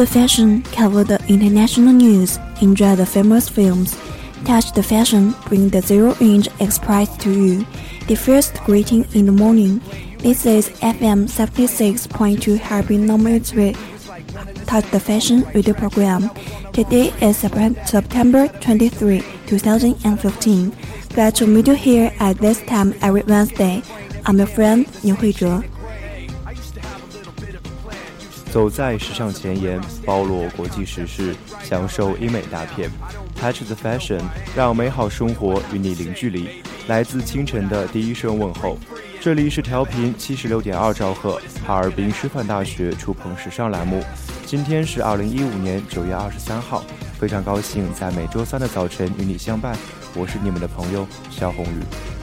[0.00, 3.98] the Fashion cover the international news, enjoy the famous films.
[4.46, 7.66] Touch the Fashion bring the Zero Inch Express to you.
[8.06, 9.82] The first greeting in the morning.
[10.20, 13.74] This is FM 76.2 Harbin number 3.
[14.64, 16.30] Touch the Fashion radio program.
[16.72, 20.76] Today is September 23, 2015.
[21.10, 23.82] Glad to meet you here at this time every Wednesday.
[24.24, 25.69] I'm your friend, Niu Huizhe.
[28.50, 32.90] 走在时尚前沿，包罗国际时事，享受英美大片
[33.36, 34.20] ，Touch the fashion，
[34.56, 36.48] 让美好生活与你零距离。
[36.88, 38.76] 来自清晨的第一声问候，
[39.20, 44.02] 这里是调频七十六点二兆赫，哈尔滨师范大学触碰时尚栏目。
[44.44, 46.82] 今天是二零一五年九月二十三号，
[47.20, 49.76] 非常高兴在每周三的早晨与你相伴。
[50.16, 52.19] 我是你们的朋友肖红宇。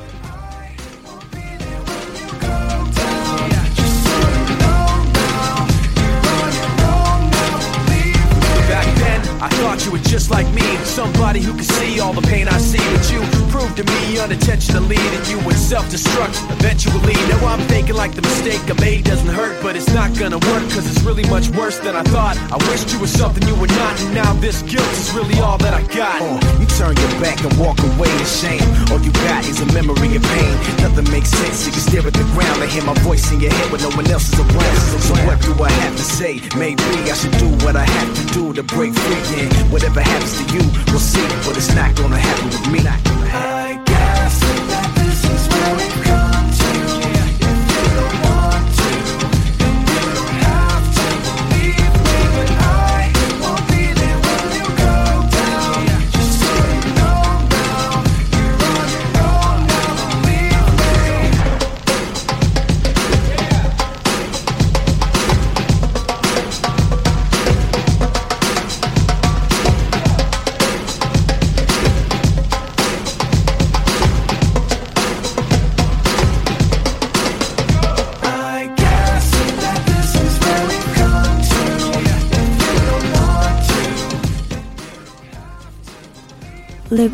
[10.04, 12.84] Just like me, somebody who could see all the pain I see.
[12.94, 17.14] But you proved to me unintentionally that you would self-destruct eventually.
[17.30, 20.64] Now I'm thinking like the mistake I made doesn't hurt, but it's not gonna work
[20.72, 22.38] cause it's really much worse than I thought.
[22.52, 25.58] I wished you were something you were not, and now this guilt is really all
[25.60, 26.22] that I got.
[26.22, 28.64] Uh, you turn your back and walk away in shame.
[28.92, 30.54] All you got is a memory of pain.
[30.84, 31.66] Nothing makes sense.
[31.66, 33.90] You can stare at the ground and hear my voice in your head when no
[33.96, 34.78] one else is around.
[35.02, 36.42] So what do I have to say?
[36.58, 39.48] Maybe I should do what I have to do to break free.
[39.72, 41.26] Whatever happens to you, we'll see.
[41.46, 43.57] But it's not gonna happen with me.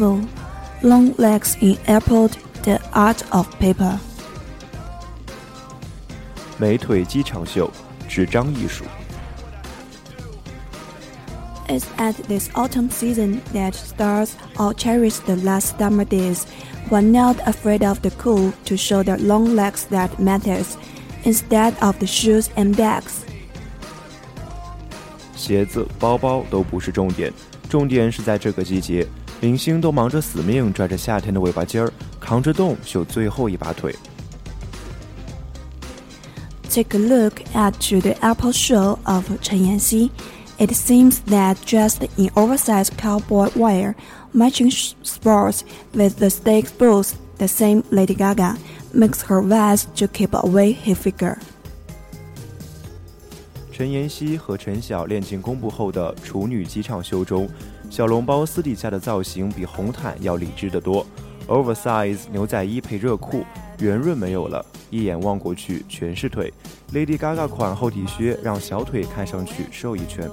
[0.02, 0.20] Label
[0.82, 3.96] Long Legs in Airport The Art of Paper
[6.58, 7.70] 美腿机场秀，
[8.08, 8.84] 纸张艺术。
[11.68, 16.42] It's at this autumn season that stars all cherish the last summer days,
[16.88, 20.76] who are not afraid of the cold to show their long legs that matters,
[21.22, 23.22] instead of the shoes and bags.
[25.36, 27.32] 鞋子、包包都不是重点，
[27.68, 29.06] 重点是在这个季节，
[29.42, 33.94] 明星都忙着死命拽着夏天的尾巴尖儿，扛着冻秀最后一把腿。
[36.68, 40.10] take a look at to the Apple show of Chen Yanxi.
[40.58, 43.94] It seems that dressed in oversized cowboy wear,
[44.32, 45.64] matching sports
[45.94, 48.56] with the stakes boots, the same Lady Gaga,
[48.92, 51.38] makes her vest to keep away her figure.
[53.72, 57.48] 陈妍希和陈晓恋情公布后的处女机场秀中，
[57.93, 61.05] 小笼包私底下的造型比红毯要理智得多。
[61.47, 63.45] Oversize 牛仔衣配热裤，
[63.77, 66.51] 圆润没有了，一眼望过去全是腿。
[66.91, 70.27] Lady Gaga 款厚底靴让小腿看上去瘦一圈。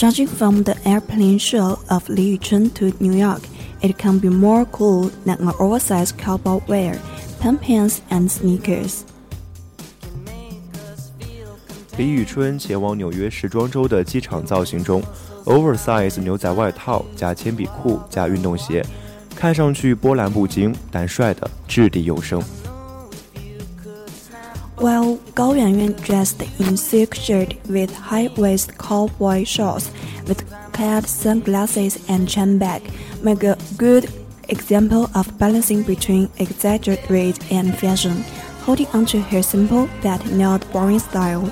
[0.00, 3.40] Judging from the airplane show of Li Yuchun to New York,
[3.80, 6.98] it can be more cool than an oversized cowboy wear,
[7.40, 9.04] pants and sneakers.
[11.96, 15.02] 李宇春前往纽约时装周的机场造型中，
[15.46, 18.84] oversize 牛仔外套加铅笔裤加运动鞋，
[19.34, 22.42] 看上去波澜不惊，但帅的掷地有声。
[25.30, 29.90] while Gao Yuanyuan dressed in silk shirt with high-waist cowboy shorts
[30.26, 32.82] with cat sunglasses and chain bag,
[33.22, 34.08] make a good
[34.48, 38.24] example of balancing between exaggerate and fashion,
[38.64, 41.48] holding onto her simple but not boring style.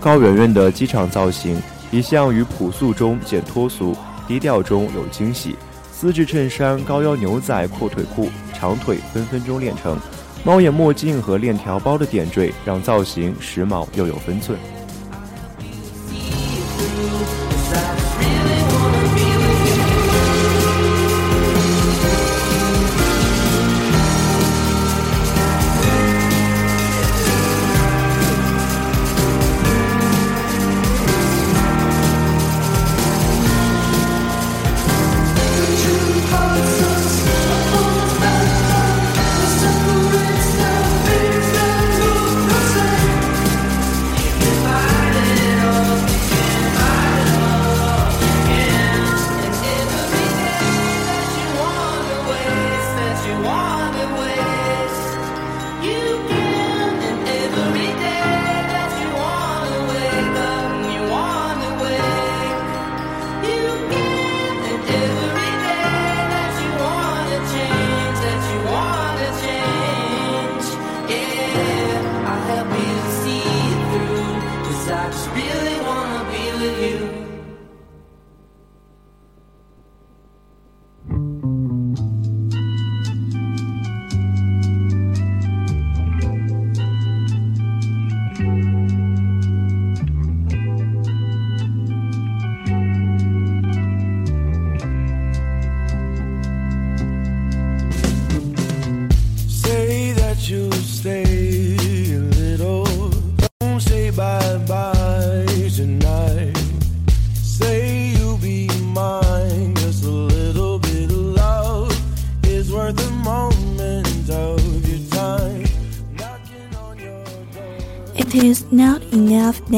[0.00, 1.60] 高圆圆的机场造型
[1.90, 3.96] 一向于朴素中见脱俗，
[4.28, 5.56] 低调中有惊喜。
[5.90, 9.98] 丝质衬衫、高腰牛仔阔腿裤，长腿分分钟练成。
[10.45, 14.57] 猫眼墨镜和链条包的点缀，让造型时髦又有分寸。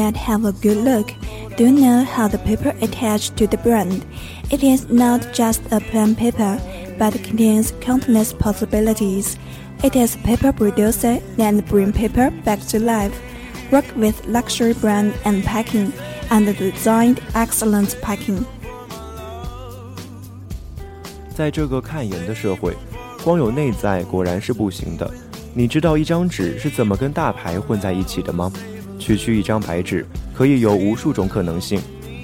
[0.00, 1.12] that have a good look
[1.56, 4.04] do know how the paper attached to the brand.
[4.50, 6.58] It is not just a plain paper,
[6.98, 9.36] but contains countless possibilities.
[9.82, 13.12] It is a paper producer that bring paper back to life,
[13.70, 15.92] work with luxury brand and packing,
[16.30, 18.44] and designed excellent packing.
[21.34, 22.74] 在这个看颜的社会，
[23.22, 25.10] 光有内在果然是不行的。
[25.52, 28.50] 你知道一张纸是怎么跟大牌混在一起的吗？
[29.01, 31.81] 区区一张白纸，可以有无数种可能性。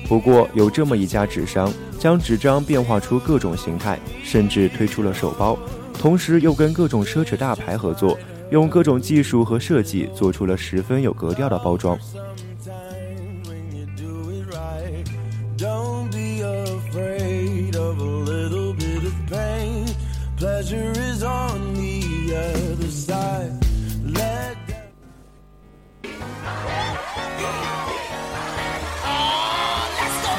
[0.08, 5.58] 不过有这么一家纸商，将纸张变化出各种形态，甚至推出了手包，
[5.94, 8.18] 同时又跟各种奢侈大牌合作，
[8.52, 11.98] 用各种技术和设计做出了十分有格调的包装。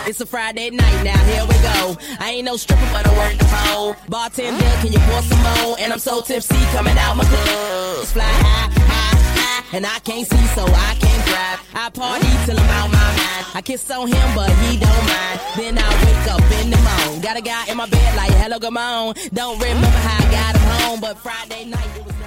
[0.09, 1.95] It's a Friday night now, here we go.
[2.19, 3.95] I ain't no stripper, but I work the pole.
[4.09, 5.77] Bartender, can you pour some more?
[5.79, 8.07] And I'm so tipsy coming out my club.
[8.07, 11.61] Fly high, high, high, and I can't see, so I can't drive.
[11.75, 13.47] I party till I'm out my mind.
[13.55, 15.41] I kiss on him, but he don't mind.
[15.57, 17.21] Then I wake up in the morning.
[17.21, 19.15] Got a guy in my bed like, hello, come on.
[19.35, 22.18] Don't remember how I got him home, but Friday night it was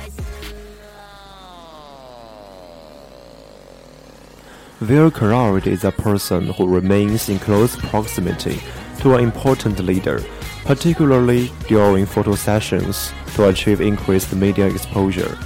[4.81, 4.89] nice.
[4.89, 8.61] Very crowd is a person who remains in close proximity
[9.01, 10.23] to an important leader,
[10.65, 15.37] particularly during photo sessions, to achieve increased media exposure.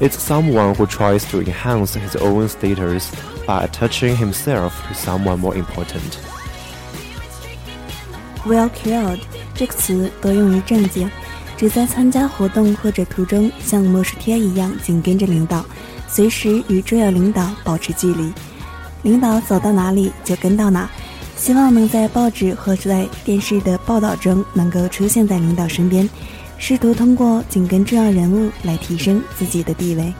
[0.00, 3.10] It's someone who tries to enhance his own status
[3.46, 6.18] by attaching himself to someone more important.
[8.46, 9.20] Well crowd
[9.54, 11.10] 这个词多用于政界，
[11.58, 15.64] 指在参加活动或者途中像模式贴一样紧跟着领导，
[16.08, 18.32] 随时与重要领导保持距离。
[19.05, 20.89] 领导走到哪里就跟到哪，
[21.37, 26.09] 希望能在报纸或者在电视的报道中能够出现在领导身边，
[26.57, 30.11] 试图通过紧跟重要人物来提升自己的地位。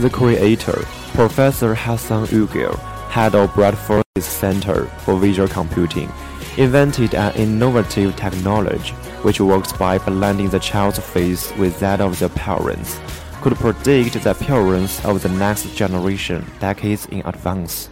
[0.00, 2.78] The creator, Professor Hassan Ugail,
[3.10, 6.10] head of Bradford's Center for Visual Computing,
[6.56, 12.30] invented an innovative technology which works by blending the child's face with that of their
[12.30, 12.98] parents,
[13.42, 17.90] could predict the appearance of the next generation decades in advance.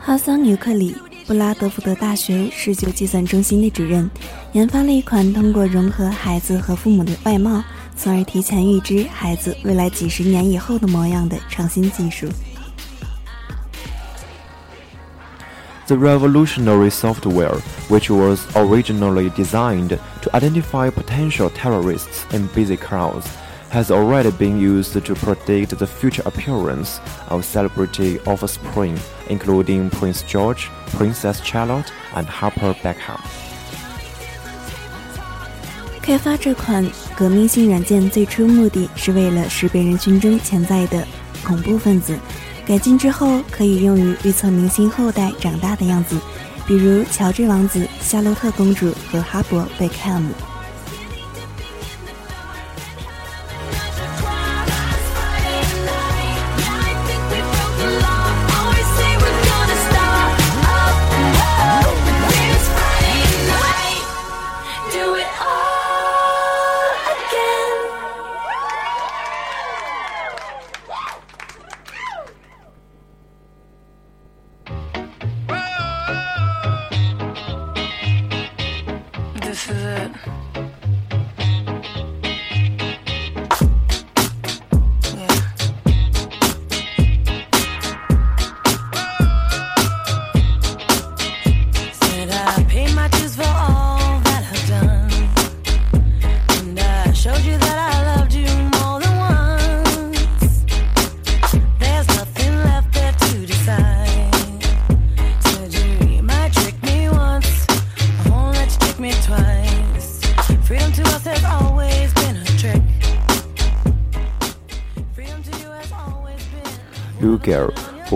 [0.00, 0.96] 哈桑纽克里
[1.28, 4.10] 布拉德福德大学视觉计算中心的主任
[4.50, 7.62] 研发了一款通过融合孩子和父母的外貌。
[7.99, 12.27] 从而提前预知孩子未来几十年以后的模样的创新技术。
[15.87, 23.27] The revolutionary software, which was originally designed to identify potential terrorists in busy crowds,
[23.69, 28.97] has already been used to predict the future appearance of celebrity offspring,
[29.29, 33.21] including Prince George, Princess Charlotte, and Harper Beckham.
[36.10, 41.06] 开发这款革命性软件最初目的是为了识别人群中潜在的
[41.44, 42.18] 恐怖分子，
[42.66, 46.18] 改进之后可以用于预测明星后代长大的样子，
[46.66, 50.32] 比如乔治王子、夏洛特公主和哈勃·贝克汉姆。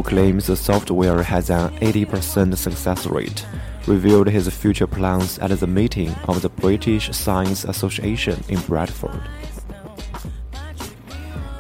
[0.04, 3.46] claims the software has an 80% success rate,
[3.88, 9.20] revealed his future plans at the meeting of the British Science Association in Bradford.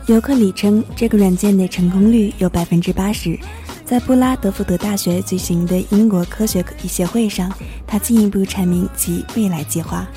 [0.07, 3.37] 尤克里称，这个软件的成功率有百分之八十。
[3.85, 7.51] 在布拉德福德大学举行的英国科学协会上，
[7.87, 10.07] 他进一步阐明其未来计划。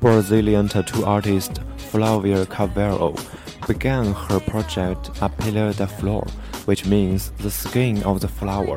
[0.00, 1.52] Brazilian tattoo artist
[1.92, 3.16] Flavia Carvalho
[3.73, 6.27] began her project A Pele da Flor,
[6.65, 8.75] which means the skin of the flower,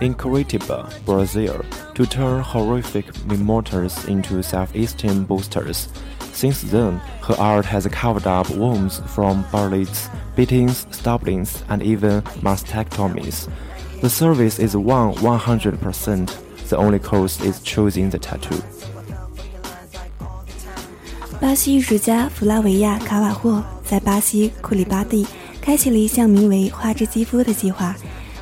[0.00, 5.88] in Curitiba, Brazil, to turn horrific mortars into southeastern boosters.
[6.32, 6.94] Since then,
[7.26, 13.48] her art has covered up wounds from bullets, beatings, stabbings, and even mastectomies.
[14.00, 16.68] The service is 100%.
[16.68, 18.60] The only cost is choosing the tattoo.
[21.40, 25.26] 巴西艺术家弗拉维亚·卡瓦霍在巴西库里巴蒂
[25.60, 27.94] 开启了一项名为“花之肌肤”的计划，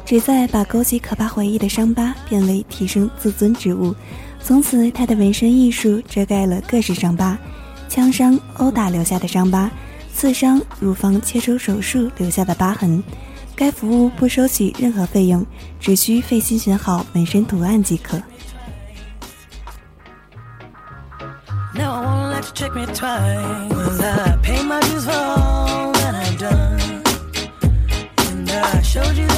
[0.07, 3.93] 旨在把勾起可怕回忆的伤疤变为提升自尊之物。
[4.41, 7.37] 从此，他的纹身艺术遮盖了各式伤疤：
[7.89, 9.69] 枪伤、殴打留下的伤疤、
[10.15, 13.03] 刺伤、乳房切除手术留下的疤痕。
[13.57, 15.45] 该服务不收取任何费用，
[15.81, 18.23] 只需费心选好纹身图案即可。
[22.41, 24.01] Let you trick me twice.
[24.01, 27.03] I pay my dues for all that I've done.
[28.31, 29.30] And I showed you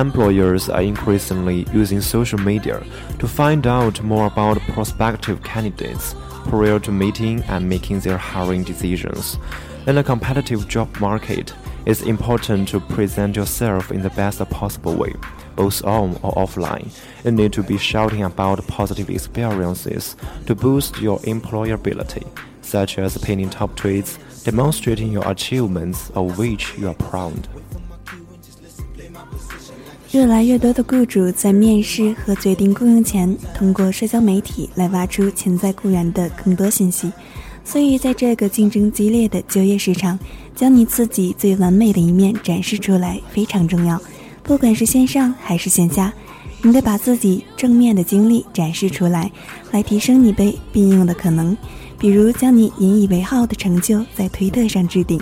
[0.00, 2.82] Employers are increasingly using social media
[3.18, 6.14] to find out more about prospective candidates
[6.48, 9.36] prior to meeting and making their hiring decisions.
[9.86, 11.52] In a competitive job market,
[11.84, 15.14] it's important to present yourself in the best possible way,
[15.54, 16.90] both on or offline.
[17.22, 22.26] You need to be shouting about positive experiences to boost your employability,
[22.62, 27.46] such as pinning top tweets, demonstrating your achievements of which you are proud.
[30.12, 37.12] 越来越多的雇主在面试和决定雇佣前，通过社交媒体来挖出潜在雇员的更多信息。
[37.64, 40.18] 所以，在这个竞争激烈的就业市场，
[40.56, 44.00] 将你自己最完美的一面展示出来非常重要。
[44.42, 46.12] 不管是线上还是线下，
[46.60, 49.30] 你得把自己正面的经历展示出来，
[49.70, 51.56] 来提升你被聘用的可能。
[52.00, 55.20] 比如，将你引以为傲的成就在推特上置顶。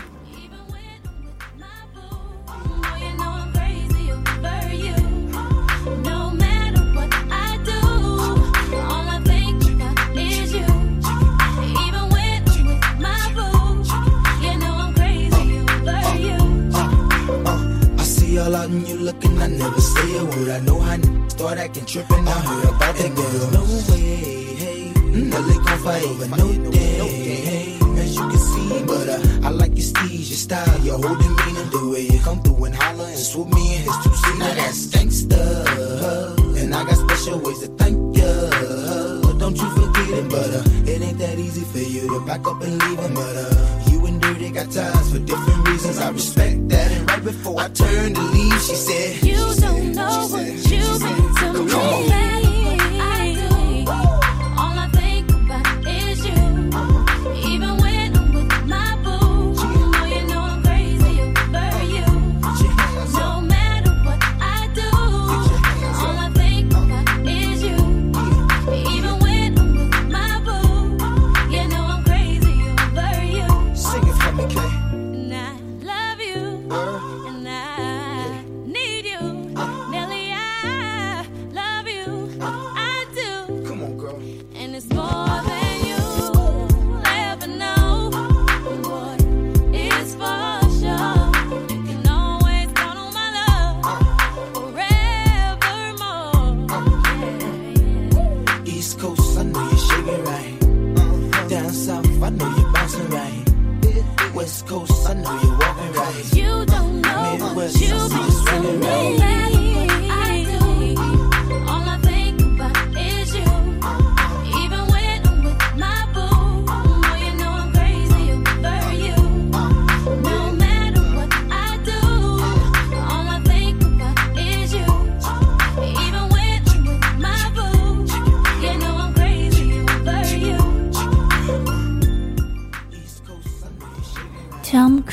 [21.69, 22.29] Start acting tripping.
[22.29, 23.51] I heard about that girl.
[23.51, 24.93] No way, hey.
[24.95, 25.67] Nelly mm.
[25.67, 26.58] gon' fight over no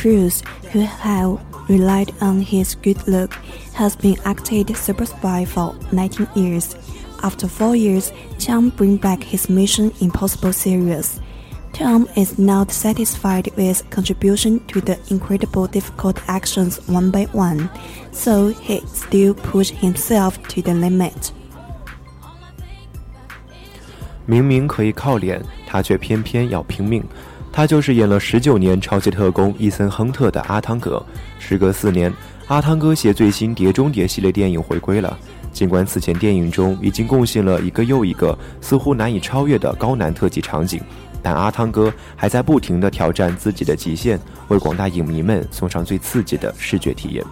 [0.05, 3.33] Cruise who have relied on his good luck,
[3.73, 6.75] has been acted super spy for 19 years.
[7.23, 11.19] After four years, Tom bring back his Mission Impossible series.
[11.73, 17.67] Tom is not satisfied with contribution to the incredible difficult actions one by one,
[18.11, 21.31] so he still push himself to the limit.
[24.27, 27.03] 明明可以靠脸，他却偏偏要拼命。
[27.55, 31.01] 他就是演了十九年超级特工伊森·亨特的阿汤哥。
[31.39, 32.13] 时隔四年，
[32.47, 35.17] 阿汤哥携最新《碟中谍》系列电影回归了。
[35.53, 40.81] 尽管此前电影中已经贡献了一个又一个似乎难以超越的高难特技场景，
[41.23, 47.23] 但阿汤哥还在不停地挑战自己的极限，为广大影迷们送上最刺激的视觉体验。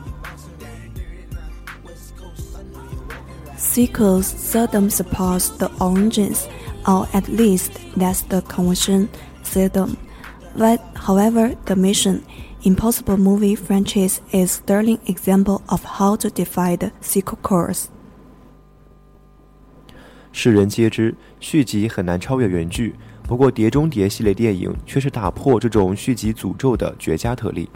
[3.60, 6.44] Sequels seldom surpass the origins,
[6.86, 9.10] or at least that's the convention
[9.44, 9.90] seldom.
[10.56, 12.22] However, the Mission
[12.64, 17.86] Impossible movie franchise is sterling example of how to defy the sequel course.
[20.32, 22.96] 世人皆知，续集很难超越原剧。
[23.28, 27.70] 不过，《碟中谍》系列电影却是打破这种续集诅咒的绝佳特例。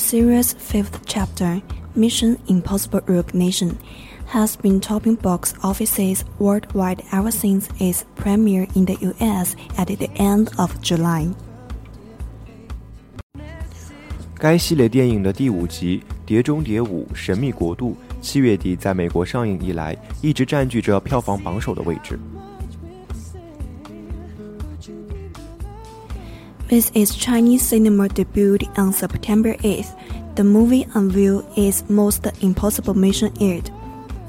[0.00, 1.60] series' fifth chapter,
[1.94, 3.76] Mission Impossible Rogue Nation,
[4.26, 10.10] has been topping box offices worldwide ever since its premiere in the US at the
[10.16, 11.28] end of July.
[14.38, 22.18] 该系列电影的第五集《碟中谍五：神秘国度》七月底在美国上映以来，一直占据着票房榜首的位置。
[26.70, 33.32] With its Chinese cinema debut on September 8th, the movie unveiled its most impossible mission
[33.38, 33.70] yet.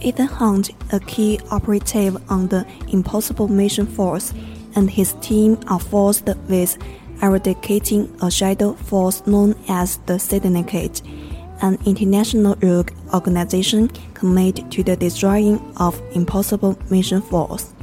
[0.01, 4.33] Ethan Hunt, a key operative on the Impossible Mission Force,
[4.75, 6.77] and his team are forced with
[7.23, 11.01] eradicating a shadow force known as the Syndicate,
[11.61, 17.73] an international rogue organization committed to the destroying of Impossible Mission Force.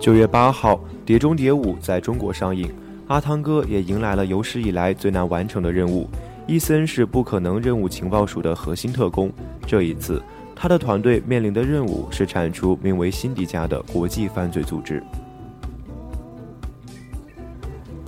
[0.00, 2.70] 九月八号，《 碟中谍五》在中国上映，
[3.06, 6.08] 阿汤哥也迎来了有史以来最难完成的任务。
[6.46, 9.32] 伊森是不可能任务情报署的核心特工，
[9.66, 10.22] 这一次
[10.54, 15.02] 他的团队面临的任务是铲除名为辛迪加的国际犯罪组织。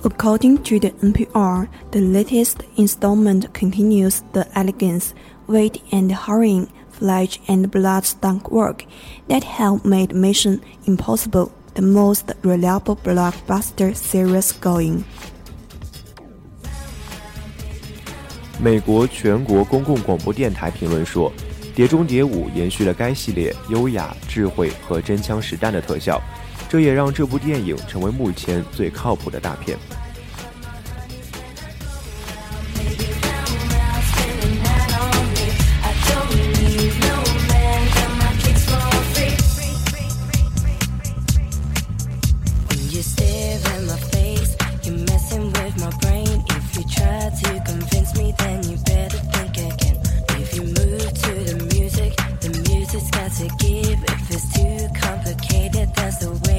[0.03, 5.11] According to the NPR, the latest installment continues the elegance,
[5.47, 8.83] weight, and hurrying, flesh and blood stunt work
[9.29, 15.04] that have made Mission Impossible the most reliable blockbuster series going.
[18.60, 21.30] 美国全国公共广播电台评论说，
[21.76, 26.20] 《碟中谍五》延续了该系列优雅、智慧和真枪实弹的特效，
[26.68, 29.78] 这也让这部电影成为目前最靠谱的大片。
[56.20, 56.57] The way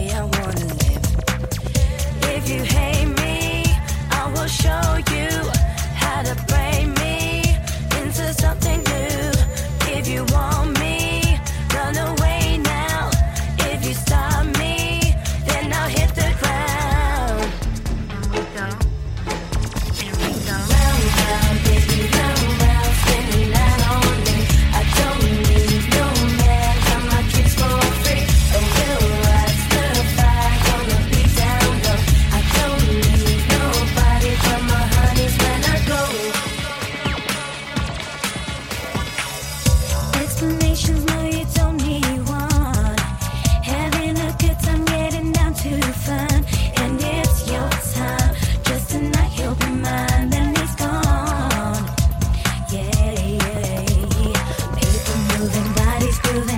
[56.28, 56.49] moving,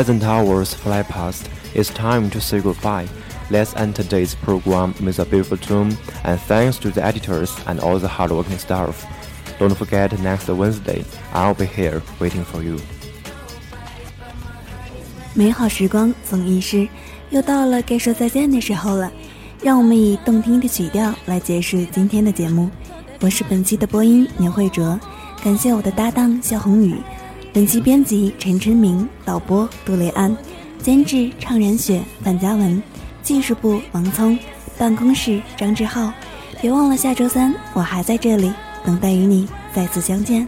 [0.00, 1.48] Pleasant hours fly past.
[1.74, 3.06] It's time to say goodbye.
[3.50, 7.98] Let's end today's program with a beautiful tune, and thanks to the editors and all
[7.98, 9.06] the hardworking staff.
[9.58, 12.78] Don't forget next Wednesday, I'll be here waiting for you.
[15.34, 16.88] 美好时光总易逝，
[17.30, 19.10] 又到了该说再见的时候了。
[19.62, 22.68] 让我们以动听的曲调来结束今天的节目。
[23.20, 24.98] 我是本期的播音牛慧卓，
[25.42, 26.96] 感谢我的搭档肖宏宇，
[27.53, 30.35] 本期编辑陈春明，导播杜雷安，
[30.81, 32.81] 监制畅然雪、范嘉文，
[33.21, 34.39] 技术部王聪，
[34.77, 36.13] 办公室张志浩。
[36.61, 38.53] 别忘了下周三我还在这里，
[38.85, 40.43] 等待与你再次相见。《